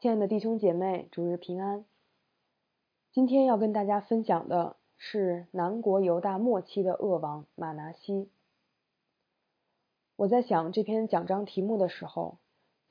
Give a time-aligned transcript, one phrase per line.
[0.00, 1.84] 亲爱的弟兄姐妹，主日平安。
[3.10, 8.30] 今天要跟大家分享的是南国犹大末期的恶王马拿西。
[10.14, 12.38] 我在想这篇讲章题目的时候，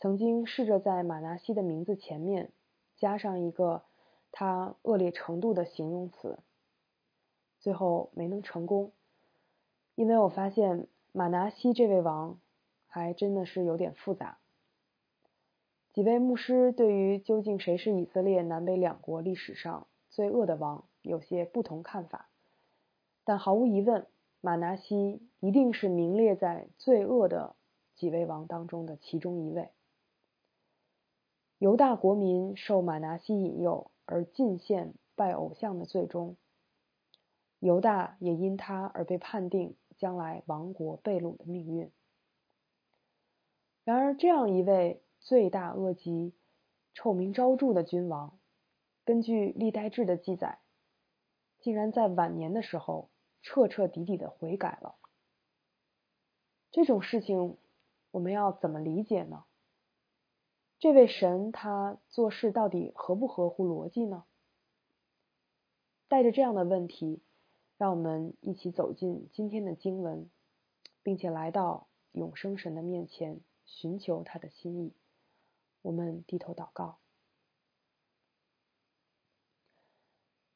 [0.02, 2.52] 曾经试着在马拿西的名字前面
[2.98, 3.84] 加上一个
[4.34, 6.40] 他恶劣程度的形容词，
[7.62, 8.92] 最后没能成功，
[9.96, 12.38] 因为我发现马拿西这位王
[12.86, 14.40] 还真的是有点复杂。
[15.98, 22.30] 几位牧师对于究竟谁是以色列南北两国历史上最恶的王有些不同看法，
[23.26, 24.06] 但毫无疑问，
[24.40, 27.56] 马拿西一定是名列在最恶的
[27.96, 29.72] 几位王当中的其中一位。
[31.58, 36.38] 犹大国民受马拿西引诱而进献拜偶像的最终，
[37.58, 41.90] 犹大也因他而被判定将来亡国被掳的命运。
[43.84, 45.02] 然而，这样一位。
[45.28, 46.34] 罪大恶极、
[46.94, 48.40] 臭名昭著的君王，
[49.04, 50.60] 根据历代志的记载，
[51.60, 53.10] 竟然在晚年的时候
[53.42, 54.96] 彻彻底底的悔改了。
[56.72, 57.58] 这种事情
[58.12, 59.44] 我们要怎么理解呢？
[60.80, 64.24] 这位神他做事到底合不合乎逻辑呢？
[66.08, 67.22] 带着这样的问题，
[67.78, 70.30] 让我们一起走进今天的经文，
[71.04, 74.94] 并且来到永生神的面前，寻求他的心意。
[75.88, 77.00] 我们低头祷告，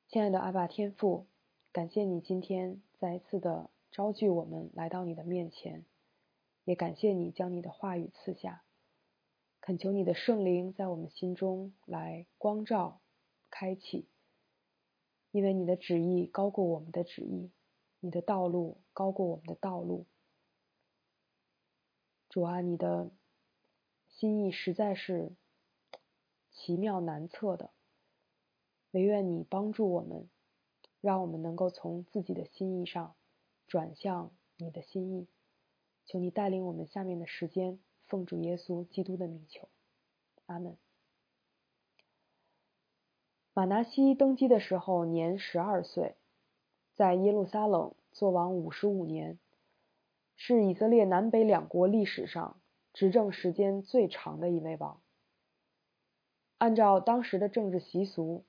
[0.09, 1.25] 亲爱的阿爸天父，
[1.71, 5.85] 感谢你今天再一次的招聚我们来到你的面前，
[6.65, 8.65] 也感谢你将你的话语赐下，
[9.61, 12.99] 恳求你的圣灵在我们心中来光照、
[13.49, 14.09] 开启，
[15.31, 17.53] 因为你的旨意高过我们的旨意，
[18.01, 20.07] 你的道路高过我们的道路。
[22.27, 23.11] 主啊，你的。
[24.21, 25.31] 心意实在是
[26.51, 27.71] 奇妙难测的，
[28.91, 30.29] 唯愿你帮助我们，
[31.01, 33.15] 让我们能够从自己的心意上
[33.65, 35.27] 转向你的心意。
[36.05, 39.67] 求你带领我们下面的时间，奉主耶稣基督的名求，
[40.45, 40.77] 阿门。
[43.55, 46.15] 马拿西登基的时候年十二岁，
[46.93, 49.39] 在耶路撒冷做王五十五年，
[50.35, 52.60] 是以色列南北两国历史上。
[52.93, 55.01] 执政时间最长的一位王。
[56.57, 58.45] 按照当时的政治习俗，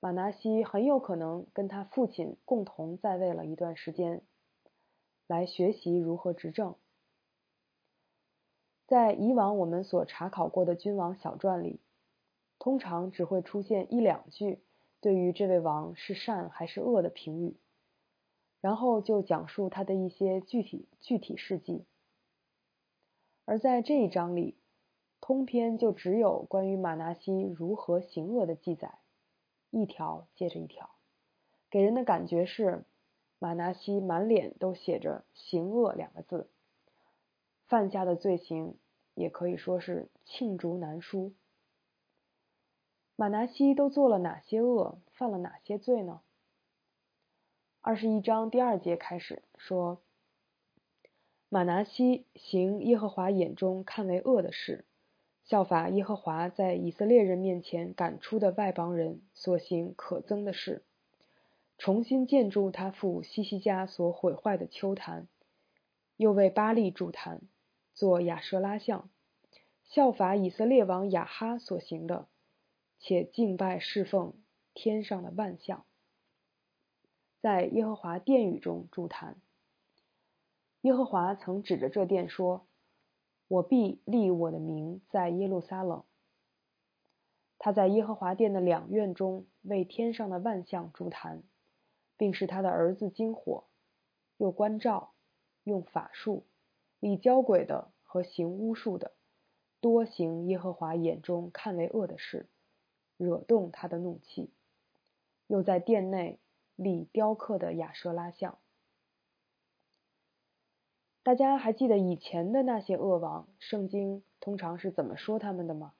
[0.00, 4.22] 马拿西很有可能跟他父亲共同在位了一段时间，
[5.26, 6.74] 来学习如何执政。
[8.86, 11.80] 在以往我们所查考过的君王小传里，
[12.58, 14.62] 通常只会出现一两句
[15.00, 17.56] 对于这位王是善还是恶的评语，
[18.60, 21.84] 然后就讲述他的一些具体具体事迹。
[23.50, 24.54] 而在这一章里，
[25.20, 29.00] 通篇就只有关于马拿西如何行恶的记载，
[29.70, 30.88] 一条接着一条，
[31.68, 32.84] 给人的感觉是
[33.40, 36.48] 马拿西满脸都写着“行恶”两个字，
[37.66, 38.76] 犯下的罪行
[39.14, 41.32] 也可以说是罄竹难书。
[43.16, 46.20] 马拿西都做了哪些恶，犯了哪些罪呢？
[47.80, 50.00] 二十一章第二节开始说。
[51.52, 54.84] 马拿西行耶和华眼中看为恶的事，
[55.42, 60.84] 效法耶和华在以色列人面前赶出的外邦人所行可憎的事，
[61.76, 65.26] 重新建筑他父西西家所毁坏的丘坛，
[66.16, 67.40] 又为巴利筑坛，
[67.94, 69.10] 做亚舍拉像，
[69.82, 72.28] 效法以色列王亚哈所行的，
[73.00, 74.34] 且敬拜侍奉
[74.72, 75.84] 天上的万象，
[77.40, 79.40] 在耶和华殿宇中筑坛。
[80.82, 82.66] 耶和华曾指着这殿说
[83.48, 86.04] ：“我必立我的名在耶路撒冷。”
[87.58, 91.42] 他在耶和华殿的两院中为天上的万象筑坛，
[92.16, 93.64] 并使他的儿子金火，
[94.38, 95.12] 又关照，
[95.64, 96.46] 用法术，
[97.00, 99.12] 以交鬼的和行巫术的，
[99.82, 102.48] 多行耶和华眼中看为恶的事，
[103.18, 104.50] 惹动他的怒气，
[105.46, 106.40] 又在殿内
[106.76, 108.58] 立雕刻的亚舍拉像。
[111.22, 115.92] 大家还记得以前的那些恶王，圣经通常是怎么说他们的吗？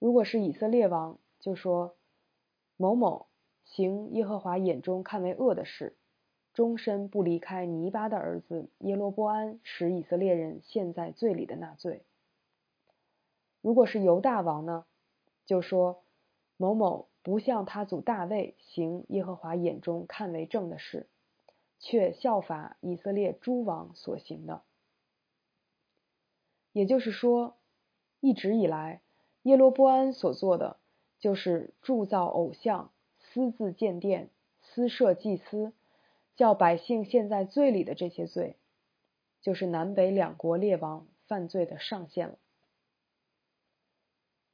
[0.00, 1.96] 如果是以色列王，就说
[2.76, 3.28] 某某
[3.64, 5.96] 行耶和华眼中看为恶的事，
[6.52, 12.02] 终身不离开尼巴的儿子耶罗波安使以色列人陷在罪里的那罪。
[13.62, 14.84] 如果是犹大王呢，
[15.46, 16.02] 就说
[16.56, 21.06] 某某不向他祖大卫行耶和华眼中看为正的事。
[21.78, 24.62] 却效法以色列诸王所行的，
[26.72, 27.56] 也就是说，
[28.20, 29.02] 一直以来，
[29.42, 30.78] 耶罗波安所做的
[31.18, 34.30] 就是铸造偶像、私自建殿、
[34.60, 35.72] 私设祭司，
[36.34, 38.56] 叫百姓陷在罪里的这些罪，
[39.42, 42.38] 就是南北两国列王犯罪的上限了。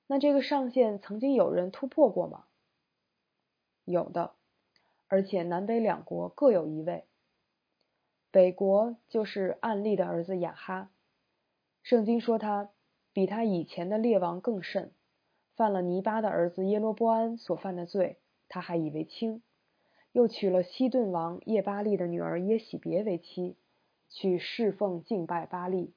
[0.08, 2.44] 那这个上限曾经有人突破过吗？
[3.84, 4.34] 有的，
[5.06, 7.06] 而且南北两国各有一位。
[8.32, 10.90] 北国就是暗利的儿子雅哈，
[11.82, 12.70] 圣经说他
[13.12, 14.90] 比他以前的列王更甚，
[15.55, 18.19] 犯了尼巴的儿子耶罗波安所犯的罪，
[18.49, 19.43] 他还以为轻，
[20.12, 23.58] 又娶了西顿王叶巴利的女儿耶喜别为妻，
[24.08, 25.93] 去侍奉敬拜巴利，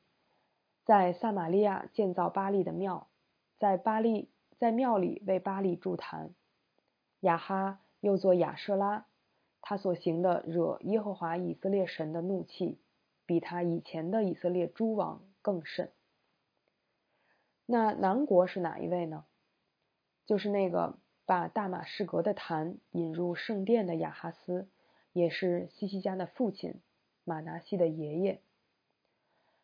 [0.83, 3.07] 在撒玛利亚建造巴利的庙。
[3.57, 6.35] 在巴利在庙里为巴利筑坛，
[7.21, 9.05] 雅哈又作亚舍拉，
[9.67, 12.77] 他所行的惹耶和华以色列神的怒气，
[13.25, 15.91] 比他以前的以色列诸王更甚。
[17.65, 19.25] 那南国是哪一位呢？
[20.27, 24.69] 就是那个把大马士革的坛引入圣殿的亚哈斯，
[25.13, 26.75] 也是西西家的父亲，
[27.23, 28.41] 马拿西的爷爷。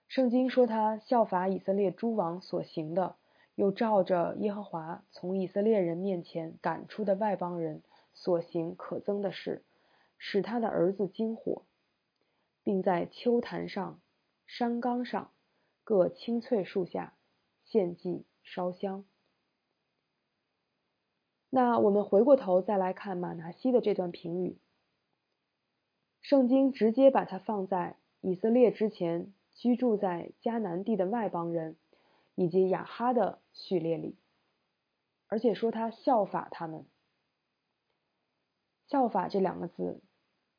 [0.07, 3.17] 圣经说他效法以色列诸王所行的。
[3.55, 7.83] 又照着耶和华从以色列人面前赶出的外邦人
[8.13, 9.63] 所行可憎的事，
[10.23, 11.65] 使他的儿子惊火，
[12.61, 13.99] 并在秋坛上、
[14.45, 15.31] 山冈上
[15.83, 17.15] 各青翠树下
[17.65, 19.03] 献祭烧香。
[21.49, 24.59] 那我们回过头再来看马拿西的这段评语，
[26.21, 31.77] 圣经直接把它放在以色列之前居住在迦南地的外邦人。
[32.35, 34.15] 以及雅哈的序列里，
[35.27, 36.85] 而且说他效法他们。
[38.87, 40.01] 效法这两个字，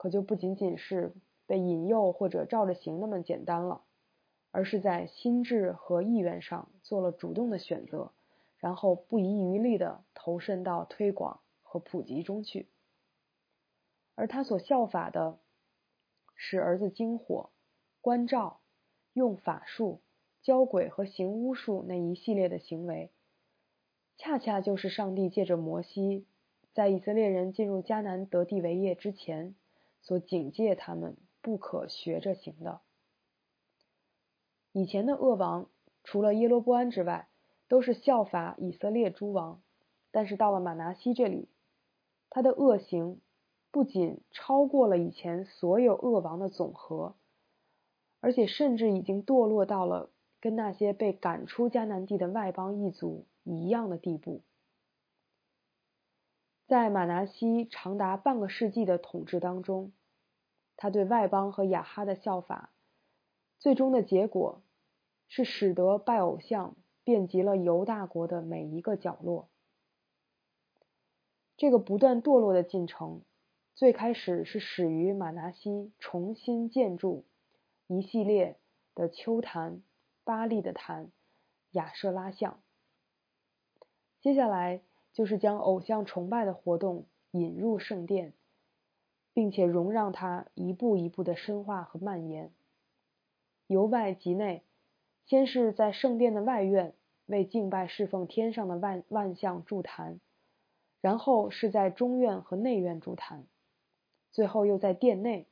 [0.03, 1.13] 可就不仅仅是
[1.47, 3.85] 被引诱或者照着行那么简单了，
[4.51, 8.11] 而是在心智和意愿上做了主动的选择，
[8.59, 12.67] 然后不遗余力的投身到推广和普及中去。
[14.17, 15.39] 而他所效法的，
[16.35, 17.51] 使儿子经火、
[18.01, 18.59] 关照、
[19.13, 20.01] 用法术。
[20.43, 23.13] 教鬼和行巫术那一系列的行为，
[24.17, 26.27] 恰恰就是上帝借着摩西，
[26.73, 29.55] 在以色列人进入迦南得地为业之前，
[30.03, 32.81] 所警戒他们不可学着行的。
[34.73, 35.69] 以前的恶王，
[36.05, 37.29] 除了耶罗波安之外，
[37.69, 39.63] 都是效法以色列诸王，
[40.11, 41.49] 但是到了马拿西这里，
[42.29, 43.21] 他的恶行
[43.71, 47.15] 不仅超过了以前所有恶王的总和，
[48.21, 50.11] 而且甚至已经堕落到了。
[50.41, 54.41] 跟那些被赶出迦南地的外邦异族一样的地步，
[56.73, 59.93] 在马拿西长达半个世纪的统治当中，
[60.79, 62.73] 他对外邦和雅哈的效法，
[63.59, 64.63] 最终的结果
[65.29, 66.75] 是使得拜偶像
[67.05, 69.51] 遍及了犹大国的每一个角落。
[71.59, 73.21] 这个不断堕落的进程，
[73.75, 77.27] 最开始是始于马拿西重新建筑
[77.87, 78.59] 一系列
[78.95, 79.83] 的丘坛。
[80.25, 81.13] 巴利的坛、
[81.73, 82.63] 亚舍拉像，
[84.23, 84.81] 接下来
[85.13, 88.33] 就是将偶像崇拜的活动引入圣殿，
[89.33, 92.51] 并且容让它一步一步的深化和蔓延，
[93.67, 94.63] 由外及内，
[95.27, 96.95] 先是在圣殿的外院
[97.27, 100.21] 为敬拜侍奉天上的万万象筑坛，
[101.01, 103.47] 然后是在中院和内院筑坛，
[104.31, 105.47] 最后又在殿内，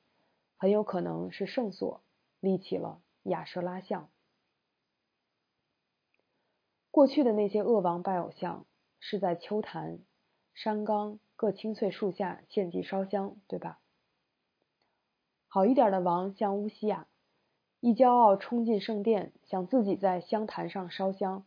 [0.56, 2.00] 很有可能是圣所
[2.40, 4.08] 立起了亚舍拉像。
[6.90, 8.66] 过去的那些恶王拜偶像，
[9.00, 9.98] 是在秋坛、
[10.54, 13.80] 山冈各青翠树下献祭烧香，对吧？
[15.48, 17.08] 好一点的王像乌西亚，
[17.80, 21.44] 一骄傲冲进圣殿，想自己在香坛上烧香，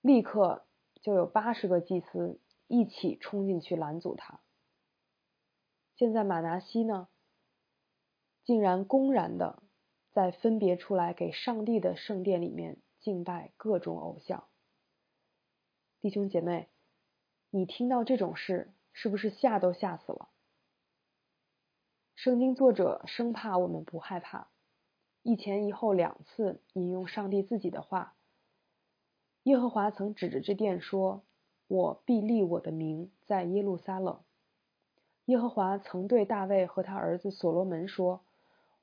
[0.00, 0.66] 立刻
[1.00, 4.40] 就有八十个祭司一起冲进去拦阻他。
[5.94, 7.06] 现在马拿西呢，
[8.42, 9.62] 竟然公然的
[10.12, 12.78] 在分别出来给上帝的圣殿里面。
[13.00, 14.48] 敬拜各种偶像，
[16.04, 16.68] 弟兄姐妹，
[17.48, 20.28] 你听到这种事，是不是吓都吓死了？
[22.14, 24.48] 圣经作者生怕我们不害怕，
[25.22, 28.16] 一前一后两次引用上帝自己的话。
[29.44, 31.22] 耶和华曾指着这殿说
[31.68, 34.20] ：“我必立我的名在耶路撒冷。”
[35.24, 38.20] 耶和华曾对大卫和他儿子所罗门说：“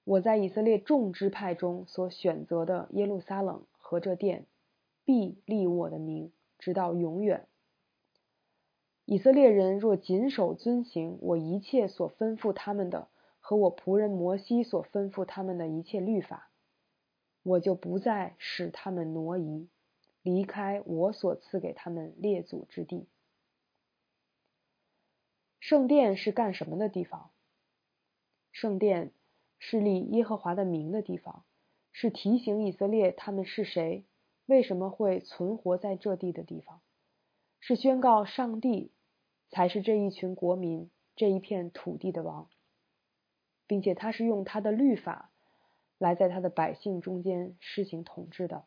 [0.05, 4.47] 我在以色列众支派中所选择的耶路撒冷。”和这殿
[5.05, 7.49] 必立我的名，直到永远。
[9.03, 13.09] 以色列人若谨守遵行我一切所吩咐他们的，
[13.41, 16.49] 和我仆人摩西所吩咐他们的一切律法，
[17.43, 19.67] 我就不再使他们挪移，
[20.21, 23.09] 离开我所赐给他们列祖之地。
[25.59, 27.31] 圣殿是干什么的地方？
[28.51, 29.11] 圣殿
[29.59, 31.43] 是立耶和华的名的地方，
[31.91, 34.05] 是提醒以色列他们是谁，
[34.51, 36.81] 为什么会存活在这地的地方，
[37.61, 38.91] 是宣告上帝
[39.49, 42.49] 才是这一群国民这一片土地的王，
[43.65, 45.31] 并且他是用他的律法
[45.97, 48.65] 来在他的百姓中间施行统治的。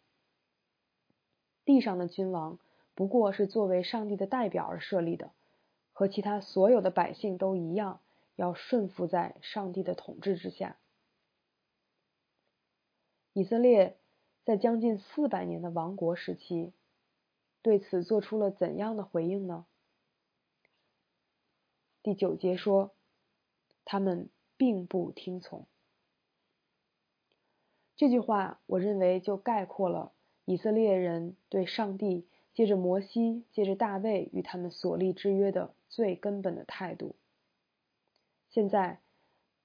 [1.67, 2.59] 地上的君王
[2.95, 5.33] 不过是作为上帝的代表而设立的。
[5.93, 8.01] 和其他所有的百姓都一样，
[8.37, 10.79] 要顺服在上帝的统治之下。
[13.35, 13.99] 以色列
[14.45, 16.73] 在将近四百年的亡国时期，
[17.63, 19.67] 对此做出了怎样的回应呢？
[22.03, 22.95] 第九节说，
[23.85, 25.67] 他们并不听从。
[27.97, 30.13] 这句话，我认为就概括了
[30.45, 32.29] 以色列人对上帝。
[32.53, 37.17] 借着摩西，借着大卫与他们所立之约的最根本的态度。
[38.49, 39.01] 现在，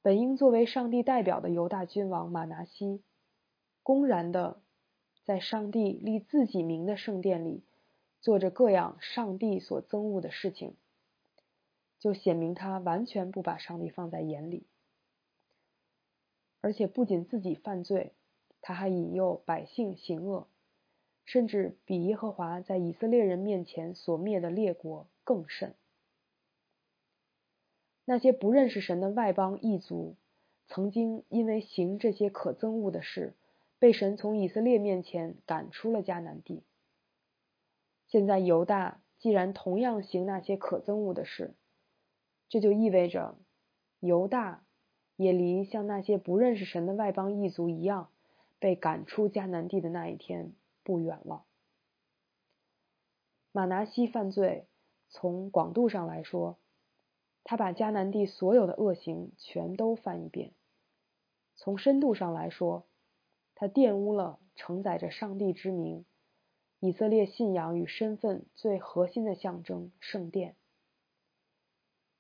[0.02, 3.04] 本应作为上帝代表的犹大君王马拿西，
[3.84, 4.60] 公然的
[5.30, 7.62] 在上帝立自己名的圣殿里，
[8.20, 10.74] 做着各样上帝所憎恶的事情，
[12.00, 14.64] 就显明他完全不把上帝放在眼里。
[16.62, 18.14] 而且不仅自己犯罪，
[18.60, 20.48] 他还引诱百姓行恶。
[21.26, 25.76] 甚至比耶和华在以色列人面前所灭的列国更甚。
[28.04, 30.16] 那些不认识神的外邦异族，
[30.66, 33.36] 曾经因为行这些可憎恶的事，
[33.80, 36.64] 被神从以色列面前赶出了迦南地。
[38.08, 41.56] 现在犹大既然同样行那些可憎恶的事，
[42.48, 43.38] 这就意味着
[44.00, 44.64] 犹大
[45.16, 48.12] 也离像那些不认识神的外邦异族一样，
[48.60, 50.54] 被赶出迦南地的那一天。
[50.82, 51.46] 不远了。
[53.52, 54.66] 马拿西犯罪，
[55.10, 56.58] 从广度上来说，
[57.44, 60.54] 他把迦南地所有的恶行全都犯一遍；
[61.56, 62.88] 从深度上来说，
[63.62, 66.06] 他玷污了承载着上帝之名、
[66.80, 70.56] 以色列信仰与身份最核心的象征——圣殿。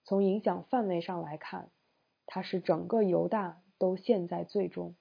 [0.03, 1.69] 从影响范围上来看，
[2.25, 4.95] 他使整个犹大都陷在罪中。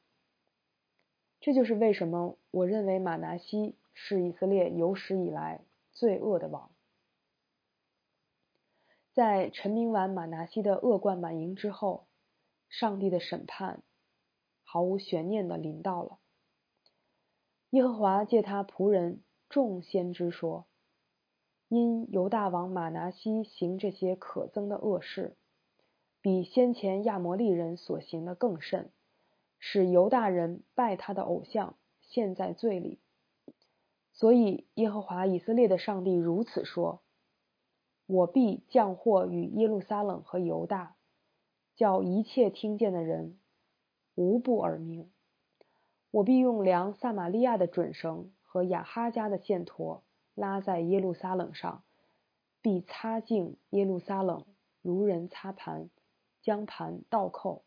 [1.41, 6.71] 这就是为什么我认为马拿西是以色列有史以来最恶的王。
[9.13, 12.07] 在陈明完马拿西的恶贯满盈之后，
[12.69, 13.83] 上帝的审判
[14.63, 16.21] 毫无悬念的临到了。
[17.71, 20.67] 耶和华借他仆人众先知说
[21.69, 25.37] ：“因犹大王马拿西行这些可憎的恶事，
[26.23, 28.91] 比先前亚摩利人所行的更甚。”
[29.61, 33.01] 使犹大人拜他的偶像，陷在罪里。
[34.13, 37.03] 所以耶和华以色列的上帝如此说
[38.07, 40.95] ：“我必降祸与耶路撒冷和犹大，
[41.75, 43.41] 叫一切听见的人
[44.15, 45.11] 无不耳鸣。
[46.11, 50.01] 我必用量撒玛利亚的准绳和亚哈家的线砣
[50.35, 51.83] 拉在耶路撒冷上，
[52.63, 54.45] 必擦净耶路撒冷，
[54.81, 55.91] 如人擦盘，
[56.41, 57.63] 将盘倒扣。”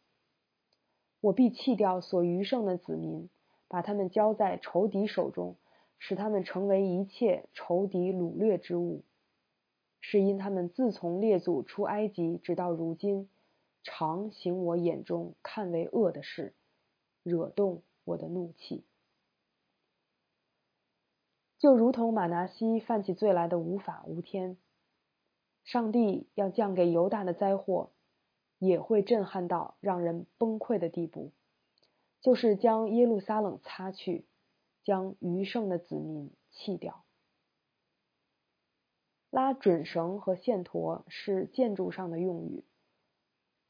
[1.21, 3.29] 我必弃掉所余剩的子民，
[3.67, 5.55] 把他们交在仇敌手中，
[5.99, 9.03] 使他们成为一切仇敌掳掠之物。
[9.99, 13.29] 是因他们自从列祖出埃及直到如今，
[13.83, 16.55] 常行我眼中看为恶的事，
[17.21, 18.83] 惹动我的怒气。
[21.59, 24.57] 就如同马拿西犯起罪来的无法无天，
[25.63, 27.91] 上帝要降给犹大的灾祸。
[28.63, 31.31] 也会震撼到让人崩溃的地步，
[32.19, 34.27] 就是将耶路撒冷擦去，
[34.83, 37.03] 将余剩的子民弃掉。
[39.31, 42.63] 拉准绳和线砣是建筑上的用语，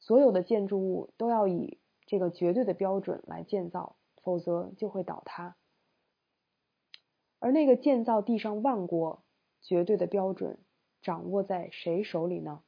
[0.01, 5.55] 所有的建筑物都要以这个绝对的标准来建造，否则就会倒塌。
[7.39, 9.23] 而那个建造地上万国
[9.61, 10.59] 绝对的标准，
[11.01, 12.61] 掌握在谁手里呢？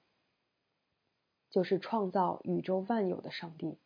[1.49, 3.77] 就是创造宇宙万有的上帝。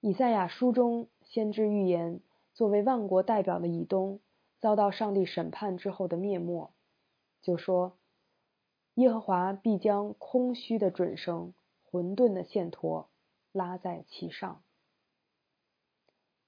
[0.00, 2.20] 以赛亚书中先知预言，
[2.52, 4.20] 作为万国代表的以东
[4.58, 6.72] 遭到上帝审判之后的灭没，
[7.40, 7.96] 就说
[8.94, 11.54] ：“耶和华必将空虚的准绳、
[11.84, 13.06] 混沌的线砣
[13.52, 14.62] 拉在其上。”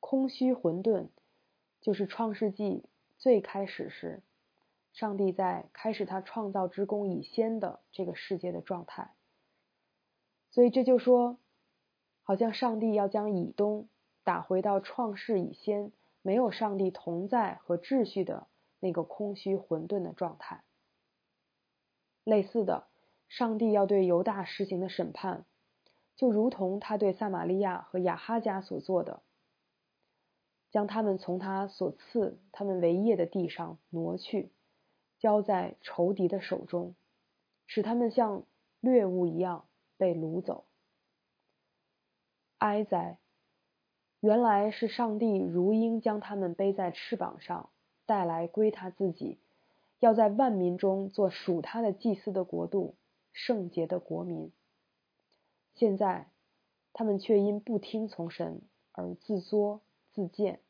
[0.01, 1.09] 空虚混沌，
[1.81, 2.85] 就是创世纪
[3.17, 4.23] 最开始时，
[4.93, 9.13] 上帝在开始他创造之功以先的这个世界的状态。
[10.51, 11.39] 所以这就说，
[12.23, 13.89] 好像上帝要将以东
[14.25, 15.93] 打回到创世以先
[16.23, 18.49] 没有上帝同在和秩序的
[18.81, 20.65] 那个空虚混沌的状态。
[22.25, 22.89] 类似的，
[23.29, 25.45] 上帝要对犹大实行的审判，
[26.17, 29.23] 就如同他对撒玛利亚和亚哈家所做的，
[30.71, 34.51] 将他们从他所赐他们为业的地上挪去，
[35.19, 36.95] 交在仇敌的手中，
[37.67, 38.45] 使他们像
[38.81, 40.65] 掠物一样被掳走。
[42.59, 43.19] 哀哉！
[44.21, 47.71] 原来是上帝如鹰将他们背在翅膀上，
[48.05, 49.39] 带来归他自己，
[49.99, 52.95] 要在万民中做属他的祭司的国度，
[53.33, 54.53] 圣洁的国民。
[55.75, 56.29] 现在，
[56.93, 58.61] 他们却因不听从神
[58.93, 59.81] 而自作
[60.13, 60.61] 自贱，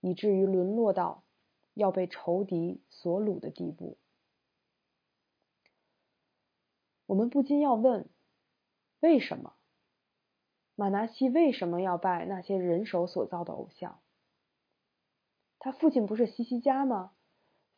[0.00, 1.22] 以至于沦落到
[1.74, 3.96] 要被仇敌所掳的地步。
[7.06, 8.08] 我们不禁要问：
[9.00, 9.54] 为什么？
[10.74, 14.00] 马拿西为什么要拜那些人手所造的偶像？
[15.58, 17.12] 他父亲不是西西家吗？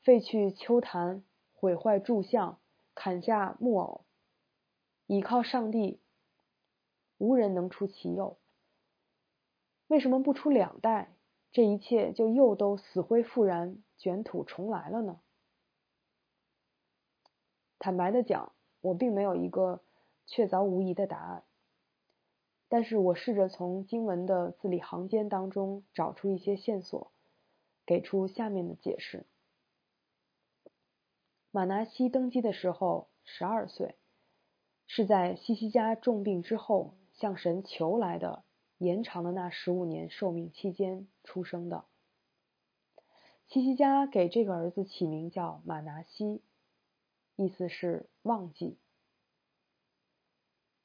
[0.03, 1.23] 废去丘坛，
[1.55, 2.59] 毁坏柱像，
[2.95, 4.05] 砍下木偶，
[5.07, 6.01] 倚靠上帝，
[7.19, 8.39] 无人能出其右。
[9.89, 11.11] 为什么不出两代，
[11.51, 15.21] 这一切就又都死灰复燃，卷土重来了呢？
[17.79, 19.81] 坦白的讲，我并没有一个
[20.27, 21.43] 确凿无疑的答案。
[22.69, 27.11] 但是我试着从经文的字里行间当中找出一些线索，
[27.87, 29.25] 给出下面的解释。
[31.51, 33.95] 马拿西登基的时候十二岁，
[34.87, 38.45] 是在西西家重病之后向神求来的
[38.79, 41.85] 延长的那十五年寿命期间出生的。
[43.47, 46.43] 西西家给这个儿子起名叫马拿西，
[47.37, 48.79] 意思是忘记。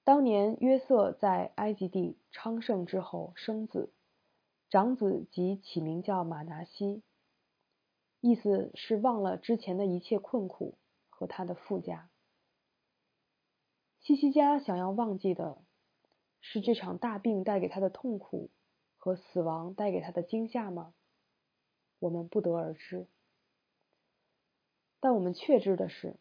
[0.05, 3.93] 当年约瑟在埃及地昌盛之后生子，
[4.69, 7.03] 长子即起名叫马拿西，
[8.19, 10.77] 意思是忘了之前的一切困苦
[11.09, 12.09] 和他的富家。
[13.99, 15.61] 西西家想要忘记的
[16.45, 18.51] 是这场大病带给他的痛苦
[18.97, 20.93] 和死亡带给他的惊吓吗？
[21.97, 23.07] 我们不得而知。
[24.99, 26.17] 但我们确知的是，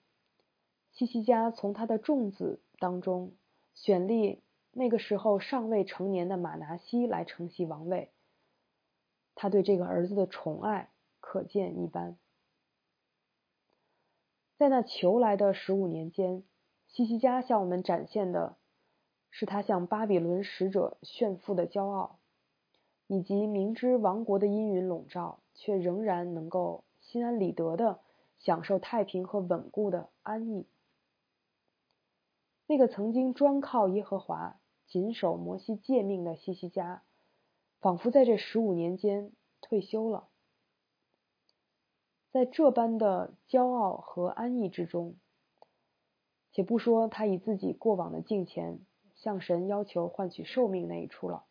[0.93, 3.35] 西西家从他的众子当中。
[3.75, 8.13] 选立那个时候尚未成年的马拿西来承袭王位，
[9.35, 12.19] 他对这个儿子的宠爱可见一斑。
[14.59, 16.45] 在那求来的十五年间，
[16.87, 18.59] 西西家向我们展现的
[19.35, 22.19] 是他向巴比伦使者炫富的骄傲，
[23.07, 27.99] 以及明知王国的阴云笼罩，却仍然能够心安理得的
[28.39, 30.67] 享受太平和稳固的安逸。
[32.67, 37.03] 那个曾经专靠耶和华、谨守摩西诫命的西西家，
[37.81, 40.29] 仿佛在这十五年间退休了。
[42.31, 45.17] 在这般的骄傲和安逸之中，
[46.53, 48.81] 且不说他以自己过往的敬虔
[49.23, 51.45] 向神要求换取寿命那一出了，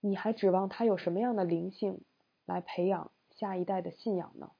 [0.00, 2.00] 你还指望他有什么样的灵性
[2.44, 4.50] 来培养下一代的信仰呢？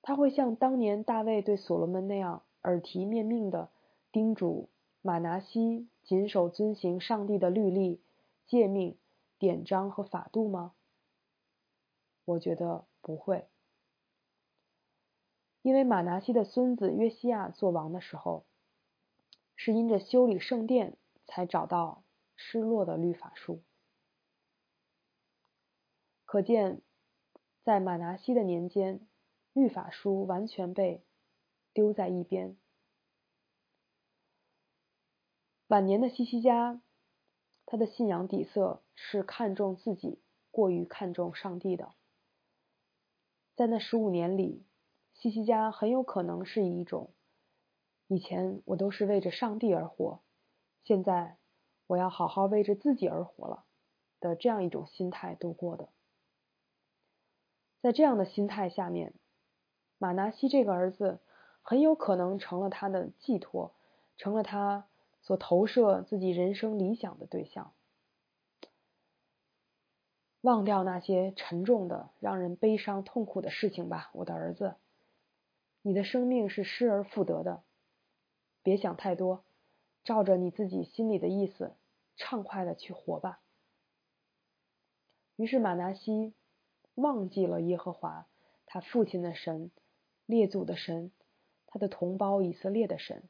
[0.00, 2.42] 他会像当年大卫对所罗门那样？
[2.62, 3.70] 耳提面命的
[4.12, 4.68] 叮嘱
[5.00, 8.00] 马拿西谨守遵行上帝的律例、
[8.46, 8.96] 诫命、
[9.36, 10.72] 典章和法度吗？
[12.24, 13.48] 我觉得不会，
[15.62, 18.44] 因为马拿西的孙子约西亚做王的时候，
[19.64, 22.02] 是因着修理圣殿才找到
[22.34, 23.62] 失落的律法书。
[26.24, 26.82] 可见，
[27.62, 29.06] 在马拿西的年间，
[29.52, 31.04] 律法书完全被。
[31.74, 32.58] 丢在一边。
[35.68, 36.82] 晚年的西西家，
[37.64, 40.20] 他的信仰底色是看重自己，
[40.50, 41.94] 过于看重上帝的。
[43.54, 44.66] 在那十五年里，
[45.14, 47.14] 西西家很有可能是一种
[48.12, 50.20] “以前我都是为着上帝而活，
[50.84, 51.38] 现在
[51.86, 53.64] 我要好好为着自己而活了”
[54.20, 55.88] 的这样一种心态度过的。
[57.80, 59.14] 在这样的心态下面，
[59.96, 61.20] 马拿西这个儿子。
[61.64, 63.72] 很有可能成了他的寄托，
[64.16, 64.88] 成了他
[65.20, 67.72] 所投射自己人生理想的对象。
[70.40, 74.74] 忘掉那些沉重的、让人悲伤痛苦的事情吧，我的儿子。
[75.82, 77.62] 你的生命是失而复得的，
[78.62, 79.44] 别想太多，
[80.04, 81.74] 照着你自己心里的意思，
[82.16, 83.40] 畅快的去活吧。
[85.36, 86.34] 于是马拿西
[86.94, 88.26] 忘记了耶和华，
[88.66, 89.70] 他父亲的神，
[90.26, 91.10] 列祖的神。
[91.74, 93.22] 他的同胞以色列的神，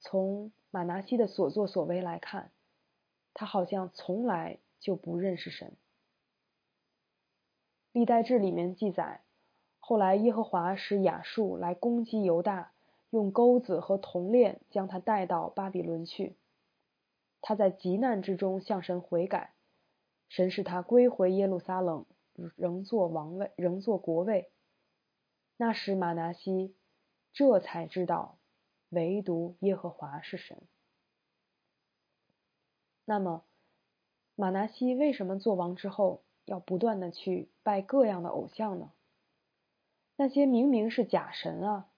[0.00, 2.50] 从马拿西的所作所为来看，
[3.32, 5.76] 他好像从来就不认识神。
[7.92, 9.22] 历代志里面记载，
[9.78, 12.72] 后来耶和华使亚述来攻击犹大，
[13.12, 16.34] 用钩子和铜链将他带到巴比伦去。
[17.42, 19.52] 他在极难之中向神悔改，
[20.30, 22.06] 神使他归回耶路撒冷，
[22.56, 24.50] 仍做王位，仍做国位。
[25.58, 26.74] 那时马拿西
[27.34, 28.38] 这才知道，
[28.88, 30.62] 唯独耶和华是神。
[33.04, 33.44] 那么，
[34.36, 38.90] 马拿西为什么做王之后要不断的去拜各样的偶像呢？
[40.16, 41.88] 那些明明是假神啊！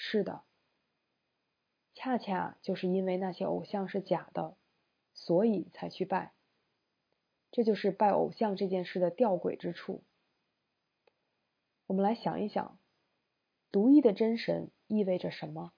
[0.00, 0.44] 是的，
[1.92, 4.56] 恰恰就是因为那些偶像是假的，
[5.12, 6.32] 所以才去拜。
[7.50, 10.04] 这就是拜偶像这件事的吊诡之处。
[11.86, 12.78] 我们来想一想，
[13.72, 15.72] 独一的真神意味着什么？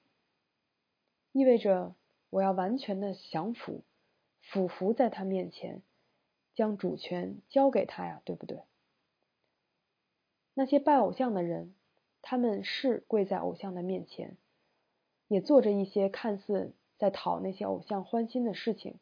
[1.33, 1.95] 意味着
[2.29, 3.85] 我要完全的降服。
[4.43, 5.83] 俯伏在他面前，
[6.55, 8.65] 将主权交给他呀，对不对？
[10.53, 11.75] 那些拜偶像的人，
[12.23, 14.37] 他们是跪在偶像的面前，
[15.29, 18.99] 也做着一些看似在讨那些偶像欢心的事情。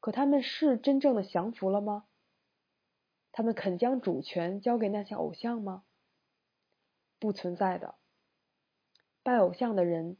[0.00, 2.04] 可他们是真正的降服了吗？
[3.30, 5.84] 他们肯将主权交给那些偶像吗？
[7.18, 7.94] 不存在的。
[9.22, 10.16] 拜偶像的人，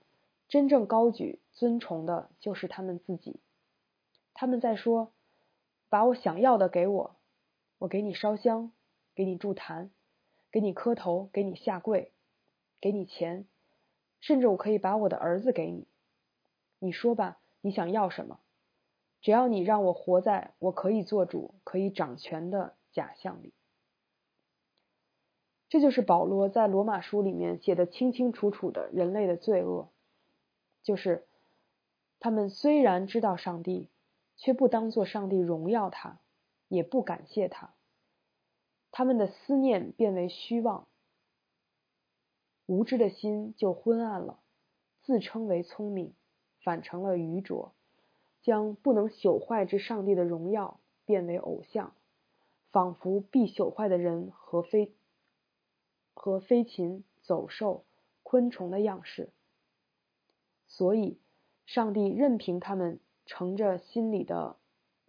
[0.49, 3.41] 真正高举尊崇的就是他们自己。
[4.33, 5.13] 他们在说
[5.91, 7.17] ：“把我想要的给我，
[7.79, 8.73] 我给你烧香，
[9.15, 9.91] 给你祝坛，
[10.53, 12.13] 给你磕头，给你下跪，
[12.81, 13.47] 给你钱，
[14.21, 15.87] 甚至我可以把我的儿子给你。
[16.79, 18.39] 你说吧，你想要什么？
[19.21, 23.53] 只要你让我活在我可以做主、可以掌权的假象里。”
[25.69, 29.89] 这就是保罗在罗马书里面写的清清楚楚的人类的罪恶，
[30.83, 31.27] 就是
[32.21, 33.89] 他们虽然知道上帝。
[34.35, 36.19] 却不当作上帝荣耀他，
[36.67, 37.75] 也不感谢他。
[38.93, 40.87] 他们的思念变为虚妄，
[42.67, 44.39] 无知的心就昏暗了，
[45.01, 46.15] 自称为聪明，
[46.63, 47.75] 反成了愚拙，
[48.43, 51.93] 将不能朽坏之上帝的荣耀变为偶像，
[52.71, 54.93] 仿佛必朽坏的人和飞
[56.15, 57.85] 和飞禽走兽、
[58.23, 59.33] 昆虫的样式。
[60.69, 61.19] 所以，
[61.67, 63.01] 上帝任凭他们。
[63.25, 64.57] 乘着心里的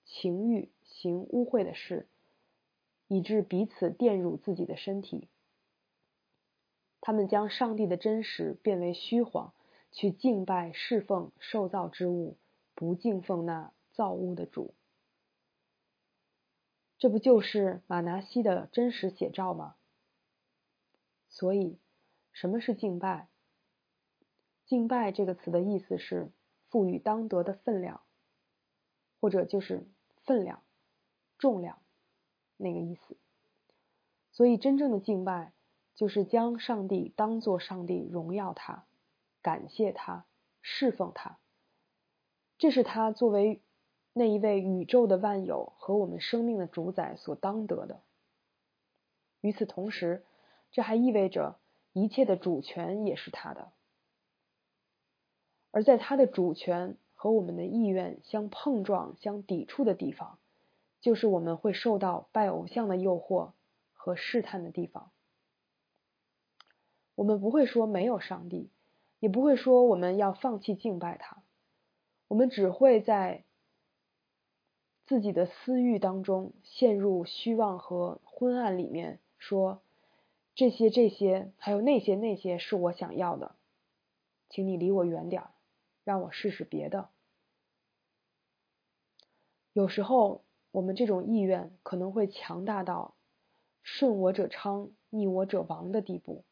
[0.06, 2.08] 情欲行污秽的事，
[3.14, 5.28] 以致彼此玷辱自己的身体。
[7.00, 9.54] 他们将上帝的真实变为虚谎，
[9.92, 12.38] 去敬拜侍奉受造之物，
[12.74, 14.74] 不敬奉那造物的主。
[16.98, 19.76] 这不就是马拿西的真实写照吗？
[21.30, 21.78] 所以，
[22.32, 23.28] 什么是敬拜？
[24.66, 26.32] 敬拜这个词的意思是。
[26.70, 28.02] 赋予当得的分量，
[29.22, 29.86] 或者就是
[30.26, 30.64] 分量、
[31.38, 31.83] 重量
[32.58, 33.18] 那个意思。
[34.32, 35.54] 所以，真正的敬拜
[35.96, 38.86] 就是将上帝当作上帝，荣耀他，
[39.42, 40.26] 感谢他，
[40.62, 41.38] 侍奉他。
[42.58, 43.62] 这是他作为
[44.14, 48.02] 那一位宇宙的万有和我们生命的主宰所当得的。
[49.42, 50.26] 与此同时，
[50.72, 51.60] 这还意味着
[51.92, 53.72] 一切的主权也是他的。
[55.72, 60.40] 而在他的主权和我们的意愿相碰撞、相抵触的地方，
[61.04, 63.52] 就是我们会受到拜偶像的诱惑
[63.94, 65.12] 和试探的地方。
[67.14, 68.72] 我们不会说没有上帝，
[69.20, 71.44] 也不会说我们要放弃敬拜他，
[72.28, 73.44] 我们只会在
[75.06, 79.84] 自己的私欲当中陷入虚妄和昏暗里面，说
[80.56, 83.56] 这些、这些，还有那些、那些是我想要的，
[84.50, 85.52] 请你离我远点儿。
[86.06, 87.10] 让我试试别的。
[89.72, 93.14] 有时候，我们这种意愿可能会强大到
[93.84, 96.44] 顺我者昌，逆我者亡的地步。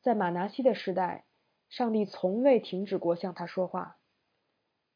[0.00, 1.24] 在马拿西的时代，
[1.68, 3.98] 上帝从未停止过向他说话。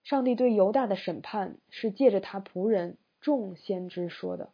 [0.05, 4.53] 上帝对犹大的审判是借着他仆人众先知说的，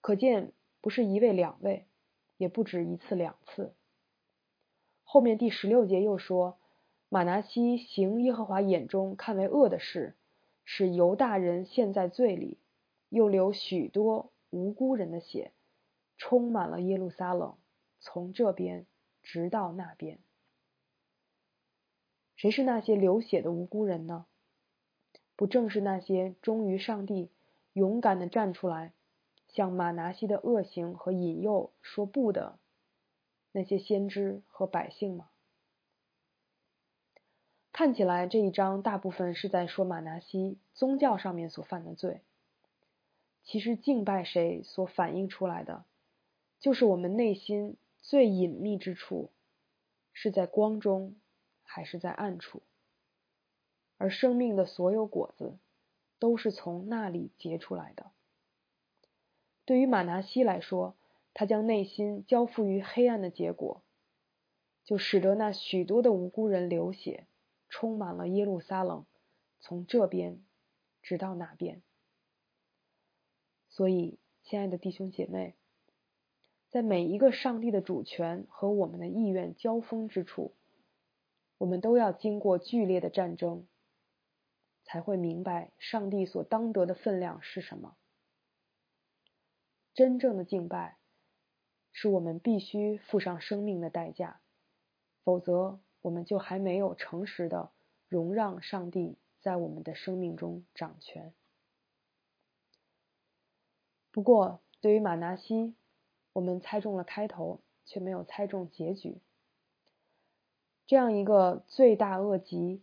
[0.00, 1.86] 可见不是一位两位，
[2.38, 3.74] 也不止一次两次。
[5.04, 6.58] 后面第十六节又说。
[7.10, 10.14] 马拿西行耶和华眼中看为恶的事，
[10.70, 12.58] 使犹大人陷在罪里，
[13.08, 15.52] 又流许多无辜人的血，
[16.18, 17.56] 充满了耶路撒冷，
[18.00, 18.84] 从这边
[19.22, 20.18] 直到那边。
[22.36, 24.26] 谁是那些流血的无辜人呢？
[25.36, 27.30] 不正是那些忠于上帝、
[27.72, 28.92] 勇敢的站出来，
[29.48, 32.58] 向马拿西的恶行和引诱说不的
[33.52, 35.30] 那些先知和百姓吗？
[37.78, 42.22] 看起来这一章大部分是在说马拿西宗教上面所犯的罪。
[43.44, 45.84] 其实敬拜谁所反映出来的，
[46.58, 49.30] 就是我们内心最隐秘之处，
[50.12, 51.14] 是在光中
[51.62, 52.62] 还是在暗处？
[53.96, 55.56] 而生命的所有果子，
[56.18, 58.10] 都是从那里结出来的。
[59.64, 60.96] 对于马拿西来说，
[61.32, 63.82] 他将内心交付于黑暗的结果，
[64.82, 67.27] 就使得那许多的无辜人流血，
[67.68, 69.06] 充满了耶路撒冷，
[69.60, 70.42] 从这边
[71.02, 71.82] 直到那边。
[73.68, 75.54] 所以，亲爱的弟兄姐妹，
[76.68, 80.54] 在每一个上帝的主权和我们的意愿交锋之处，
[81.58, 83.66] 我们都要经过剧烈的战争。
[84.90, 87.94] 才会明白上帝所当得的分量是什么。
[89.92, 90.96] 真正的敬拜，
[91.92, 94.40] 是我们必须付上生命的代价，
[95.24, 95.78] 否则
[96.08, 97.70] 我们就还没有诚实的
[98.08, 101.34] 容让上帝在我们的生命中掌权。
[104.10, 105.74] 不过，对于马拿西，
[106.32, 109.18] 我们猜中了开头，却没有猜中结局。
[110.86, 112.82] 这样一个罪大恶极、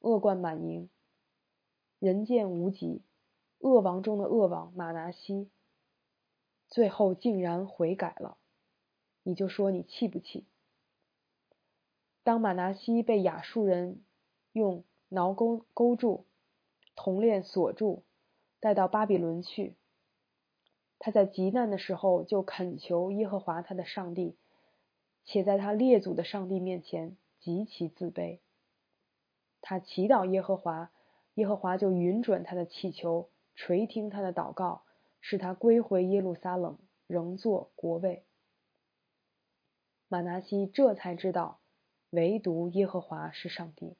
[0.00, 0.90] 恶贯满盈。
[1.98, 3.00] 人见无极，
[3.60, 5.48] 恶王中的恶王马拿西，
[6.68, 8.36] 最后竟然悔改了。
[9.22, 10.44] 你就说你气不气？
[12.26, 14.02] 当马拿西被亚述人
[14.50, 16.26] 用挠钩勾住、
[16.96, 18.02] 铜链锁住，
[18.58, 19.76] 带到巴比伦去，
[20.98, 24.36] 他在极难的时候就恳求耶和华他的上帝，
[25.24, 28.40] 且在他列祖的上帝面前极其自卑。
[29.60, 30.90] 他祈祷耶和华。
[31.34, 34.82] 耶和华就允准他的祈求，垂听他的祷告，
[35.20, 38.24] 使他归回耶路撒冷，仍做国位。
[40.08, 41.60] 马拿西这才知道，
[42.10, 43.96] 唯独耶和华是上帝。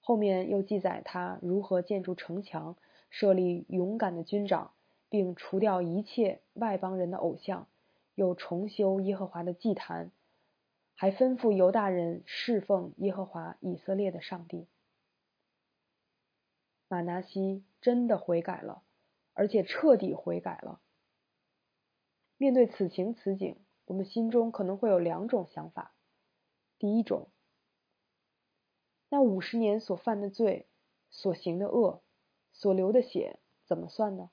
[0.00, 2.76] 后面又记载他如何建筑城墙，
[3.10, 4.72] 设立勇敢的军长，
[5.08, 7.68] 并除掉一切外邦人的偶像，
[8.14, 10.10] 又重修耶和华的祭坛，
[10.94, 14.66] 还吩咐犹大人侍奉耶和华以色列的上帝。
[16.88, 18.82] 马拿西真的悔改了，
[19.34, 20.80] 而且彻底悔改了。
[22.36, 25.92] 面对此情此景，我们心中可能会有两种想法：
[26.80, 27.28] 第一种，
[29.08, 30.66] 那五十年所犯的罪、
[31.10, 32.02] 所行的恶、
[32.52, 34.30] 所流的血怎么算呢？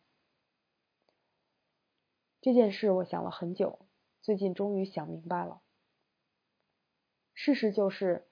[2.41, 3.77] 这件事我想了很久，
[4.23, 5.62] 最近终于想明白了。
[7.36, 8.25] 事实就是，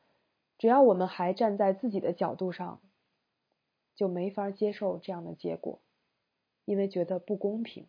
[0.58, 2.82] 只要我们还站在自己的角度上。
[3.98, 5.80] 就没法接受这样的结果，
[6.66, 7.88] 因为觉得不公平。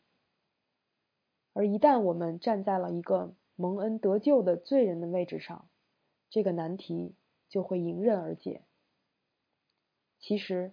[1.53, 5.69] 而一旦我们站在了一个蒙恩得救的罪人的位置上，
[6.31, 7.15] 这个难题
[7.49, 8.63] 就会迎刃而解。
[10.19, 10.73] 其实，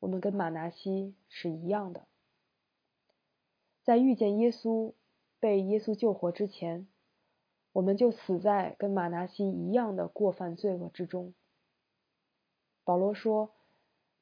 [0.00, 2.06] 我们跟马拿西是一样的，
[3.82, 4.94] 在遇见耶稣、
[5.40, 6.86] 被耶稣救活之前，
[7.72, 11.34] 我们就死在跟马拿西一样的过犯罪恶之中。
[12.84, 13.52] 保罗说。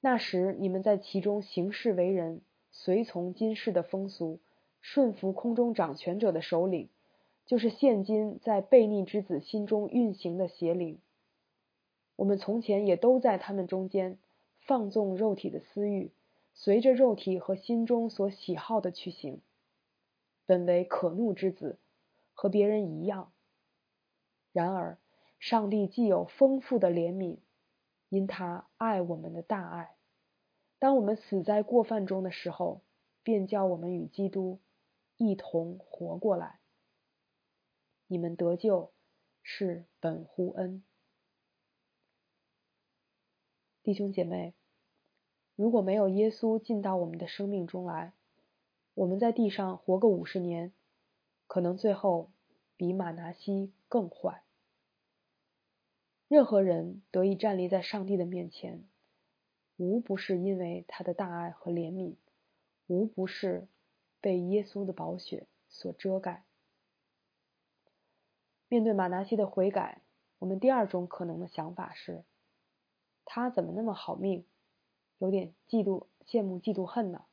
[0.00, 4.38] 那时你们在其中行事为人，随从今世的风俗，
[4.83, 6.90] 顺服空中掌权者的首领，
[7.46, 11.00] 就是现今在悖逆之子心中运行的邪灵。
[12.16, 14.18] 我们从前也都在他们中间
[14.61, 16.12] 放纵肉体的私欲，
[16.54, 19.40] 随着肉体和心中所喜好的去行，
[20.46, 21.78] 本为可怒之子，
[22.33, 23.33] 和别人一样。
[24.52, 24.98] 然而，
[25.38, 27.38] 上帝既有丰富的怜悯。
[28.11, 29.96] 因他爱我们的大爱，
[30.78, 32.83] 当我们死在过犯中的时候，
[33.24, 34.61] 便叫我们与基督
[35.16, 36.61] 一同活过来。
[38.14, 38.92] 你们得救
[39.42, 40.85] 是本乎恩，
[43.83, 44.55] 弟兄姐妹，
[45.57, 48.12] 如果没有耶稣进到我们的生命中来，
[48.94, 50.72] 我们在地上活个五十年，
[51.48, 52.31] 可能最后
[52.77, 54.44] 比马拿西更坏。
[56.29, 58.85] 任何人得以站立在上帝的面前，
[59.77, 62.14] 无不是因为他的大爱和怜悯，
[62.87, 63.66] 无不是
[64.20, 66.44] 被耶稣的宝血所遮盖。
[68.68, 70.03] 面对马拿西的悔改，
[70.38, 72.24] 我们第二种可能的想法是：
[73.24, 74.44] 他怎么那么好命？
[75.18, 77.24] 有点嫉妒、羡慕、嫉妒、恨呢？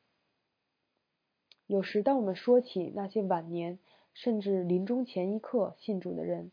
[1.67, 3.79] 有时，当我们说起那些晚年
[4.13, 6.51] 甚至临终前一刻信主的人，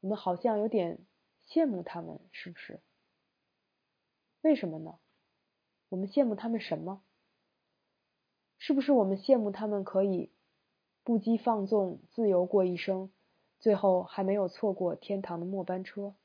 [0.00, 0.98] 我们好像有点。
[1.48, 2.80] 羡慕他们是不是？
[4.42, 4.96] 为什么呢？
[5.88, 7.02] 我们羡慕他们什么？
[8.58, 10.30] 是不是我们羡慕他们可以
[11.02, 13.10] 不羁放纵、自由过一生，
[13.62, 16.16] 最后还没有错过天堂的末班车？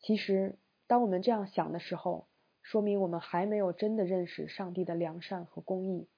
[0.00, 2.28] 其实当我们这样想的时候，
[2.62, 6.08] 说明我们还没有真的认识上帝的良善和公义。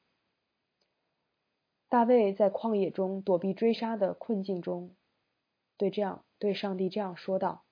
[1.89, 4.95] 大卫在旷野中躲避追杀的困境中，
[5.77, 7.65] 对这样对上帝这样说道：“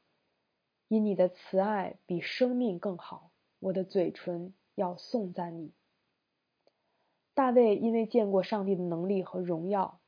[0.88, 5.72] 因你的慈爱比生命更好，我的嘴唇要颂赞你。”
[7.32, 10.00] 大卫因为见过上帝的能力和荣耀，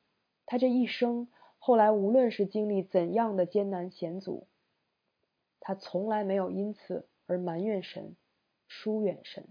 [0.44, 4.46] 他这一生后来无论是经历怎样的艰难险阻，
[5.60, 8.16] 他从来没有因此而埋怨神、
[8.66, 9.46] 疏远神。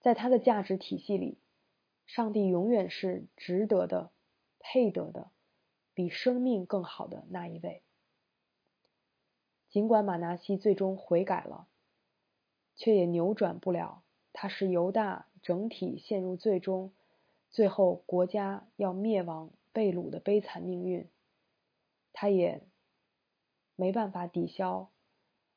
[0.00, 1.38] 在他的价值体系里。
[2.04, 4.10] 上帝永远是值得的、
[4.58, 5.30] 配得的、
[5.94, 7.82] 比生命更好的那一位。
[9.70, 11.68] 尽管马拿西最终悔改了，
[12.74, 14.02] 却也扭转不了
[14.34, 16.92] 他是犹大整体陷入最终、
[17.48, 21.08] 最后国家要灭亡、被掳的悲惨命运。
[22.12, 22.62] 他也
[23.76, 24.90] 没办法抵消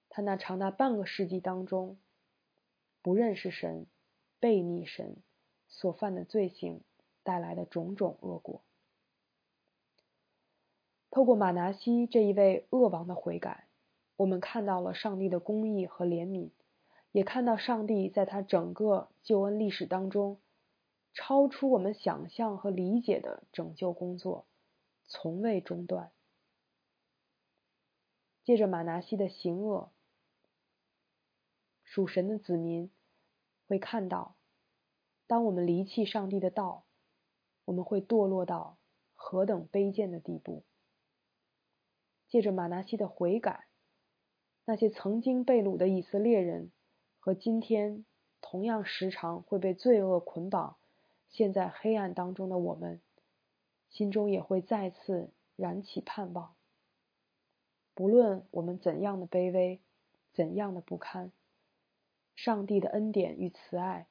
[0.10, 1.98] 他那长达半个世纪当中
[3.02, 3.86] 不认识神、
[4.40, 5.18] 背逆神。
[5.68, 6.82] 所犯的罪行
[7.24, 8.62] 带来的种种恶果。
[11.10, 13.66] 透过马拿西这一位恶王的悔改，
[14.16, 16.52] 我们看到了上帝的公义和怜悯，
[17.12, 20.40] 也看到上帝在他整个救恩历史当中，
[21.16, 24.46] 超出我们想象和理解的拯救工作，
[25.08, 26.12] 从未中断。
[28.44, 29.92] 借着马拿西的行恶，
[31.84, 32.92] 属神的子民
[33.66, 34.36] 会看到。
[35.26, 36.86] 当我们离弃上帝的道，
[37.64, 38.78] 我们会堕落到
[39.16, 40.64] 何等卑贱的地步？
[42.28, 43.66] 借着马拿西的悔改，
[44.66, 46.72] 那些曾经被掳的以色列人
[47.20, 48.06] 和今天
[48.42, 50.78] 同样时常会被罪恶捆绑、
[51.30, 53.02] 陷在黑暗当中的我们，
[53.90, 56.56] 心中也会再次燃起盼望。
[57.94, 59.82] 不论我们怎样的卑微、
[60.34, 61.32] 怎样的不堪，
[62.36, 64.08] 上帝的恩典与慈爱。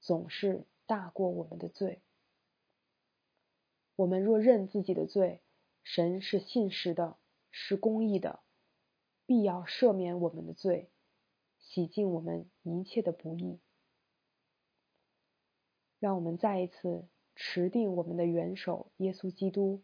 [0.00, 2.02] 总是大过我们的罪。
[3.96, 5.40] 我们若认自己的罪，
[5.82, 7.16] 神是信实的，
[7.50, 8.40] 是公义的，
[9.24, 10.90] 必要赦免我们的罪，
[11.58, 13.60] 洗净我们一切的不义。
[16.04, 19.82] 让我们再一次持定我们的元首耶稣基督，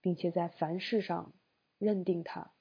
[0.00, 1.34] 并且在凡事上
[1.76, 2.54] 认定他，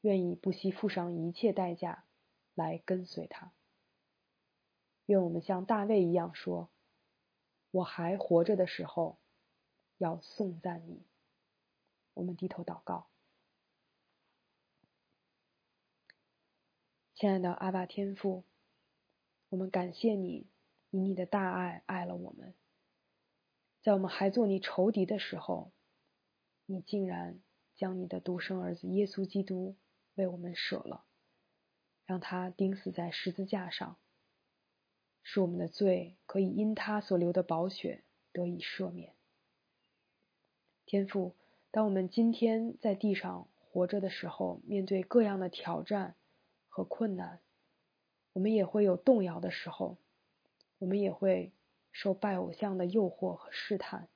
[0.00, 2.04] 愿意不惜付上一切代价
[2.56, 3.52] 来跟随他。
[5.06, 6.68] 愿我们像大卫一样说
[7.70, 9.20] ：“我还活着的时候，
[9.98, 11.06] 要颂赞你。”
[12.14, 13.06] 我们低头祷告，
[17.14, 18.42] 亲爱的阿爸天父，
[19.48, 20.48] 我们感谢你，
[20.94, 22.54] 以你的大爱爱了我们。
[23.82, 25.72] 在我们还做你仇敌的时候，
[26.66, 27.40] 你竟然
[27.74, 29.74] 将你的独生儿子耶稣基督
[30.14, 31.04] 为我们舍了，
[32.06, 33.96] 让他钉死在十字架上。
[35.24, 39.16] 使我们的罪可以因他所流的宝血得以赦免。
[40.86, 41.34] 天父，
[41.72, 46.14] 当我们今天在地上活着的时候，面对各样的挑战
[46.68, 47.40] 和困难，
[48.32, 49.98] 我们也会有动摇的时候，
[50.84, 51.50] 我们也会
[51.92, 54.06] 受拜偶像的诱惑和试探。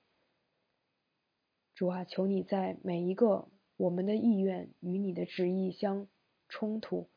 [1.75, 6.07] 主啊，求你在每一个我们的意愿与你的旨意相
[6.47, 7.09] 冲突、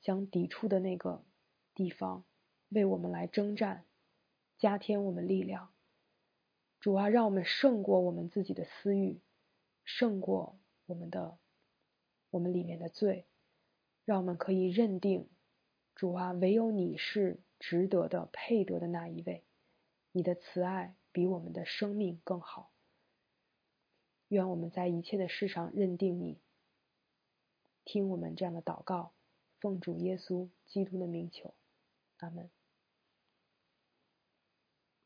[0.00, 1.22] 相抵触的那个
[1.74, 2.24] 地方。
[2.70, 3.84] 为我们来征战，
[4.56, 5.74] 加添我们力量。
[6.80, 9.20] 主啊，让我们胜过我们自己的私欲，
[9.84, 11.36] 胜过我们的
[12.30, 13.26] 我们里面的罪，
[14.06, 15.28] 让我们可以认定，
[15.94, 19.44] 主啊，唯有你是值得的、配得的那一位。
[20.10, 22.72] 你的慈爱比我们的生命更好。
[24.26, 26.40] 愿我们在一切的事上认定你，
[27.84, 29.12] 听我们这样的祷告，
[29.60, 31.54] 奉主耶稣基督的名求，
[32.16, 32.50] 阿门。